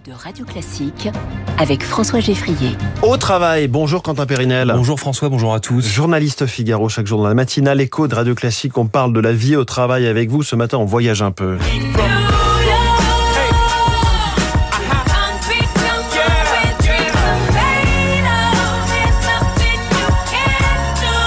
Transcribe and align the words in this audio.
de 0.00 0.12
Radio 0.12 0.46
Classique 0.46 1.10
avec 1.58 1.82
François 1.82 2.20
Geffrier. 2.20 2.70
Au 3.02 3.16
travail, 3.18 3.68
bonjour 3.68 4.02
Quentin 4.02 4.24
Périnel. 4.24 4.72
Bonjour 4.74 4.98
François, 4.98 5.28
bonjour 5.28 5.52
à 5.52 5.60
tous. 5.60 5.86
Journaliste 5.86 6.46
Figaro, 6.46 6.88
chaque 6.88 7.06
jour 7.06 7.20
dans 7.20 7.28
la 7.28 7.34
matinale 7.34 7.80
écho 7.80 8.08
de 8.08 8.14
Radio 8.14 8.34
Classique, 8.34 8.78
on 8.78 8.86
parle 8.86 9.12
de 9.12 9.20
la 9.20 9.32
vie 9.32 9.54
au 9.54 9.64
travail 9.64 10.06
avec 10.06 10.30
vous. 10.30 10.42
Ce 10.42 10.56
matin, 10.56 10.78
on 10.78 10.86
voyage 10.86 11.20
un 11.20 11.30
peu. 11.30 11.58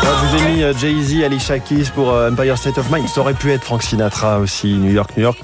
Je 0.03 0.27
vous 0.27 0.35
ai 0.35 0.51
mis 0.51 0.63
euh, 0.63 0.73
Jay-Z, 0.73 1.23
Alicia 1.23 1.59
Keys 1.59 1.91
pour 1.93 2.11
euh, 2.11 2.31
Empire 2.31 2.57
State 2.57 2.79
of 2.79 2.89
Mind. 2.91 3.07
Ça 3.09 3.21
aurait 3.21 3.35
pu 3.35 3.51
être 3.51 3.63
Frank 3.63 3.83
Sinatra 3.83 4.39
aussi, 4.39 4.73
New 4.73 4.91
York, 4.91 5.11
New 5.17 5.23
York. 5.23 5.37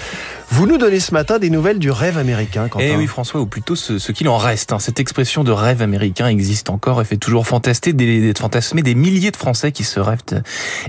Vous 0.54 0.68
nous 0.68 0.77
donnez 0.77 0.99
ce 0.99 1.13
matin 1.13 1.39
des 1.39 1.49
nouvelles 1.49 1.79
du 1.79 1.91
rêve 1.91 2.17
américain, 2.17 2.67
Quentin. 2.67 2.86
Eh 2.86 2.97
oui, 2.97 3.07
François, 3.07 3.39
ou 3.39 3.45
plutôt 3.45 3.77
ce, 3.77 4.11
qu'il 4.11 4.27
en 4.27 4.36
reste. 4.36 4.73
Hein. 4.73 4.80
Cette 4.80 4.99
expression 4.99 5.45
de 5.45 5.52
rêve 5.52 5.81
américain 5.81 6.27
existe 6.27 6.70
encore 6.70 7.02
et 7.02 7.05
fait 7.05 7.16
toujours 7.16 7.48
fantasmer 7.48 7.94
des, 7.94 8.34
fantasmer 8.38 8.81
des 8.81 8.94
milliers 8.94 9.31
de 9.31 9.38
Français 9.38 9.72
qui 9.72 9.85
se 9.85 10.02
rêvent 10.02 10.20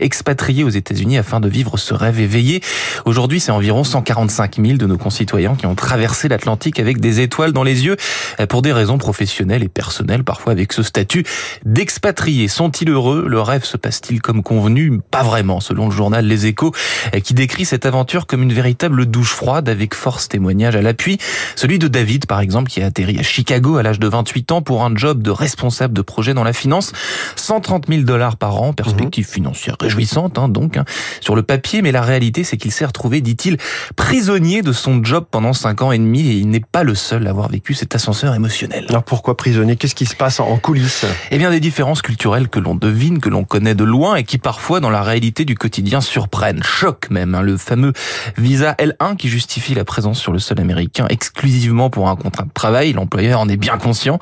expatriés 0.00 0.64
aux 0.64 0.68
États-Unis 0.68 1.16
afin 1.16 1.38
de 1.38 1.48
vivre 1.48 1.76
ce 1.78 1.94
rêve 1.94 2.18
éveillé. 2.18 2.60
Aujourd'hui, 3.04 3.38
c'est 3.38 3.52
environ 3.52 3.84
145 3.84 4.56
000 4.56 4.78
de 4.78 4.86
nos 4.86 4.98
concitoyens 4.98 5.54
qui 5.54 5.66
ont 5.66 5.76
traversé 5.76 6.26
l'Atlantique 6.26 6.80
avec 6.80 6.98
des 6.98 7.20
étoiles 7.20 7.52
dans 7.52 7.62
les 7.62 7.84
yeux 7.84 7.96
eh, 8.40 8.46
pour 8.46 8.62
des 8.62 8.72
raisons 8.72 8.98
professionnelles 8.98 9.62
et 9.62 9.68
personnelles, 9.68 10.24
parfois 10.24 10.50
avec 10.50 10.72
ce 10.72 10.82
statut 10.82 11.24
d'expatrié. 11.64 12.48
Sont-ils 12.48 12.90
heureux? 12.90 13.26
Le 13.28 13.40
rêve 13.40 13.64
se 13.64 13.76
passe-t-il 13.76 14.20
comme 14.22 14.42
convenu? 14.42 14.98
Pas 15.12 15.22
vraiment, 15.22 15.60
selon 15.60 15.84
le 15.86 15.92
journal 15.92 16.26
Les 16.26 16.46
Échos, 16.46 16.72
eh, 17.12 17.20
qui 17.20 17.32
décrit 17.32 17.64
cette 17.64 17.86
aventure 17.86 18.26
comme 18.26 18.42
une 18.42 18.52
véritable 18.52 19.06
douche 19.06 19.32
froide 19.34 19.51
avec 19.56 19.94
force 19.94 20.28
témoignage 20.28 20.76
à 20.76 20.82
l'appui. 20.82 21.18
Celui 21.56 21.78
de 21.78 21.88
David, 21.88 22.26
par 22.26 22.40
exemple, 22.40 22.70
qui 22.70 22.82
a 22.82 22.86
atterri 22.86 23.18
à 23.18 23.22
Chicago 23.22 23.76
à 23.76 23.82
l'âge 23.82 23.98
de 23.98 24.08
28 24.08 24.52
ans 24.52 24.62
pour 24.62 24.84
un 24.84 24.94
job 24.94 25.22
de 25.22 25.30
responsable 25.30 25.94
de 25.94 26.02
projet 26.02 26.34
dans 26.34 26.44
la 26.44 26.52
finance. 26.52 26.92
130 27.36 27.88
000 27.88 28.02
dollars 28.02 28.36
par 28.36 28.60
an, 28.60 28.72
perspective 28.72 29.26
mhm. 29.26 29.32
financière 29.32 29.76
réjouissante, 29.80 30.38
hein, 30.38 30.48
donc, 30.48 30.76
hein, 30.76 30.84
sur 31.20 31.36
le 31.36 31.42
papier, 31.42 31.82
mais 31.82 31.92
la 31.92 32.02
réalité, 32.02 32.44
c'est 32.44 32.56
qu'il 32.56 32.72
s'est 32.72 32.86
retrouvé, 32.86 33.20
dit-il, 33.20 33.58
prisonnier 33.96 34.62
de 34.62 34.72
son 34.72 35.02
job 35.02 35.26
pendant 35.30 35.52
5 35.52 35.82
ans 35.82 35.92
et 35.92 35.98
demi 35.98 36.28
et 36.28 36.34
il 36.34 36.48
n'est 36.48 36.60
pas 36.60 36.84
le 36.84 36.94
seul 36.94 37.26
à 37.26 37.30
avoir 37.30 37.48
vécu 37.48 37.74
cet 37.74 37.94
ascenseur 37.94 38.34
émotionnel. 38.34 38.86
Alors 38.88 39.04
pourquoi 39.04 39.36
prisonnier? 39.36 39.76
Qu'est-ce 39.76 39.94
qui 39.94 40.06
se 40.06 40.16
passe 40.16 40.40
en 40.40 40.56
coulisses? 40.56 41.04
Eh 41.30 41.38
bien, 41.38 41.50
des 41.50 41.60
différences 41.60 42.02
culturelles 42.02 42.48
que 42.48 42.58
l'on 42.58 42.74
devine, 42.74 43.20
que 43.20 43.28
l'on 43.28 43.44
connaît 43.44 43.74
de 43.74 43.84
loin 43.84 44.16
et 44.16 44.24
qui 44.24 44.38
parfois, 44.38 44.80
dans 44.80 44.90
la 44.90 45.02
réalité 45.02 45.44
du 45.44 45.54
quotidien, 45.54 46.00
surprennent, 46.00 46.62
choquent 46.62 47.10
même. 47.10 47.34
Hein. 47.34 47.42
Le 47.42 47.56
fameux 47.56 47.92
visa 48.36 48.74
L1 48.78 49.16
qui 49.16 49.28
justifie 49.28 49.41
la 49.74 49.84
présence 49.84 50.18
sur 50.18 50.32
le 50.32 50.38
sol 50.38 50.60
américain 50.60 51.06
exclusivement 51.08 51.90
pour 51.90 52.08
un 52.08 52.16
contrat 52.16 52.44
de 52.44 52.52
travail. 52.52 52.92
L'employeur 52.92 53.40
en 53.40 53.48
est 53.48 53.56
bien 53.56 53.78
conscient, 53.78 54.18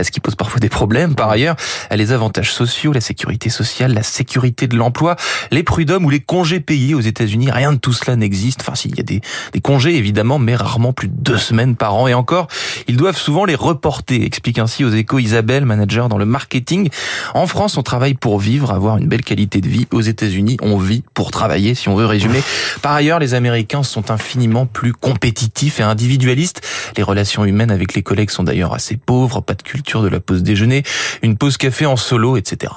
ce 0.00 0.10
qui 0.10 0.20
pose 0.20 0.34
parfois 0.34 0.60
des 0.60 0.68
problèmes. 0.68 1.14
Par 1.14 1.30
ailleurs, 1.30 1.56
les 1.90 2.12
avantages 2.12 2.52
sociaux, 2.52 2.92
la 2.92 3.00
sécurité 3.00 3.50
sociale, 3.50 3.92
la 3.92 4.02
sécurité 4.02 4.66
de 4.66 4.76
l'emploi, 4.76 5.16
les 5.50 5.62
prud'hommes 5.62 6.04
ou 6.04 6.10
les 6.10 6.20
congés 6.20 6.60
payés 6.60 6.94
aux 6.94 7.00
États-Unis, 7.00 7.50
rien 7.50 7.72
de 7.72 7.78
tout 7.78 7.92
cela 7.92 8.16
n'existe. 8.16 8.60
Enfin, 8.60 8.74
s'il 8.74 8.96
y 8.96 9.00
a 9.00 9.02
des, 9.02 9.20
des 9.52 9.60
congés 9.60 9.96
évidemment, 9.96 10.38
mais 10.38 10.54
rarement 10.54 10.92
plus 10.92 11.08
de 11.08 11.16
deux 11.16 11.38
semaines 11.38 11.76
par 11.76 11.94
an. 11.94 12.08
Et 12.08 12.14
encore, 12.14 12.48
ils 12.86 12.96
doivent 12.96 13.18
souvent 13.18 13.44
les 13.44 13.54
reporter. 13.54 14.24
Explique 14.24 14.58
ainsi 14.58 14.84
aux 14.84 14.90
échos 14.90 15.18
Isabelle, 15.18 15.64
manager 15.64 16.08
dans 16.08 16.18
le 16.18 16.26
marketing. 16.26 16.88
En 17.34 17.46
France, 17.46 17.76
on 17.76 17.82
travaille 17.82 18.14
pour 18.14 18.38
vivre, 18.38 18.72
avoir 18.72 18.96
une 18.96 19.08
belle 19.08 19.24
qualité 19.24 19.60
de 19.60 19.68
vie. 19.68 19.86
Aux 19.92 20.00
États-Unis, 20.00 20.56
on 20.62 20.78
vit 20.78 21.02
pour 21.14 21.30
travailler, 21.30 21.74
si 21.74 21.88
on 21.88 21.94
veut 21.94 22.06
résumer. 22.06 22.42
Par 22.82 22.92
ailleurs, 22.92 23.18
les 23.18 23.34
Américains 23.34 23.82
sont 23.82 24.10
infiniment 24.10 24.57
plus 24.66 24.92
compétitif 24.92 25.80
et 25.80 25.82
individualiste. 25.82 26.60
Les 26.96 27.02
relations 27.02 27.44
humaines 27.44 27.70
avec 27.70 27.94
les 27.94 28.02
collègues 28.02 28.30
sont 28.30 28.44
d'ailleurs 28.44 28.74
assez 28.74 28.96
pauvres, 28.96 29.40
pas 29.40 29.54
de 29.54 29.62
culture 29.62 30.02
de 30.02 30.08
la 30.08 30.20
pause 30.20 30.42
déjeuner, 30.42 30.82
une 31.22 31.36
pause 31.36 31.56
café 31.56 31.86
en 31.86 31.96
solo, 31.96 32.36
etc. 32.36 32.72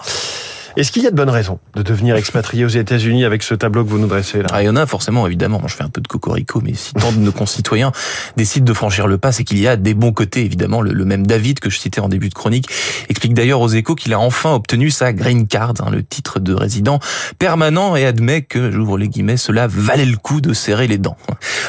Est-ce 0.77 0.93
qu'il 0.93 1.03
y 1.03 1.07
a 1.07 1.11
de 1.11 1.15
bonnes 1.17 1.29
raisons 1.29 1.59
de 1.75 1.81
devenir 1.81 2.15
expatrié 2.15 2.63
aux 2.63 2.69
États-Unis 2.69 3.25
avec 3.25 3.43
ce 3.43 3.53
tableau 3.53 3.83
que 3.83 3.89
vous 3.89 3.99
nous 3.99 4.07
dressez 4.07 4.41
là? 4.41 4.47
Ah, 4.53 4.63
Il 4.63 4.67
y 4.67 4.69
en 4.69 4.77
a 4.77 4.85
forcément, 4.85 5.27
évidemment. 5.27 5.61
Je 5.67 5.75
fais 5.75 5.83
un 5.83 5.89
peu 5.89 5.99
de 5.99 6.07
cocorico, 6.07 6.61
mais 6.63 6.73
si 6.75 6.93
tant 6.93 7.11
de 7.11 7.17
nos 7.17 7.33
concitoyens 7.33 7.91
décident 8.37 8.65
de 8.65 8.73
franchir 8.73 9.07
le 9.07 9.17
pas, 9.17 9.33
c'est 9.33 9.43
qu'il 9.43 9.59
y 9.59 9.67
a 9.67 9.75
des 9.75 9.93
bons 9.93 10.13
côtés, 10.13 10.45
évidemment. 10.45 10.81
Le, 10.81 11.03
même 11.03 11.27
David 11.27 11.59
que 11.59 11.69
je 11.69 11.77
citais 11.77 11.99
en 11.99 12.07
début 12.07 12.29
de 12.29 12.33
chronique 12.33 12.69
explique 13.09 13.33
d'ailleurs 13.33 13.59
aux 13.59 13.67
échos 13.67 13.95
qu'il 13.95 14.13
a 14.13 14.19
enfin 14.19 14.53
obtenu 14.53 14.91
sa 14.91 15.11
green 15.11 15.45
card, 15.45 15.73
hein, 15.79 15.89
le 15.91 16.03
titre 16.03 16.39
de 16.39 16.53
résident 16.53 16.99
permanent, 17.37 17.97
et 17.97 18.05
admet 18.05 18.41
que, 18.41 18.71
j'ouvre 18.71 18.97
les 18.97 19.09
guillemets, 19.09 19.37
cela 19.37 19.67
valait 19.67 20.05
le 20.05 20.17
coup 20.17 20.39
de 20.39 20.53
serrer 20.53 20.87
les 20.87 20.97
dents. 20.97 21.17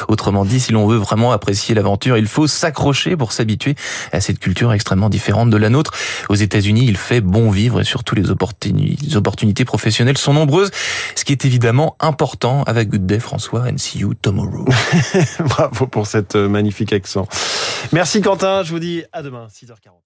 Autrement 0.07 0.45
dit, 0.45 0.61
si 0.61 0.71
l'on 0.71 0.87
veut 0.87 0.97
vraiment 0.97 1.33
apprécier 1.33 1.75
l'aventure, 1.75 2.17
il 2.17 2.27
faut 2.27 2.47
s'accrocher 2.47 3.17
pour 3.17 3.33
s'habituer 3.33 3.75
à 4.13 4.21
cette 4.21 4.39
culture 4.39 4.71
extrêmement 4.71 5.09
différente 5.09 5.49
de 5.49 5.57
la 5.57 5.69
nôtre. 5.69 5.91
Aux 6.29 6.35
États-Unis, 6.35 6.85
il 6.87 6.95
fait 6.95 7.19
bon 7.19 7.49
vivre 7.49 7.81
et 7.81 7.83
surtout 7.83 8.15
les 8.15 8.29
opportunités 8.29 8.92
les 9.01 9.17
opportunités 9.17 9.65
professionnelles 9.65 10.17
sont 10.17 10.33
nombreuses, 10.33 10.71
ce 11.15 11.25
qui 11.25 11.31
est 11.31 11.45
évidemment 11.45 11.95
important 11.99 12.63
avec 12.63 12.89
Good 12.89 13.05
Day 13.05 13.19
François 13.19 13.61
and 13.61 13.77
see 13.77 13.99
you 13.99 14.13
tomorrow. 14.13 14.65
Bravo 15.39 15.87
pour 15.87 16.07
cette 16.07 16.35
euh, 16.35 16.47
magnifique 16.47 16.93
accent. 16.93 17.27
Merci 17.91 18.21
Quentin, 18.21 18.63
je 18.63 18.71
vous 18.71 18.79
dis 18.79 19.03
à 19.11 19.21
demain 19.21 19.47
6h40. 19.47 20.03